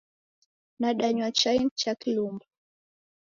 [0.79, 2.45] Nadanywa chai cha kilumbwa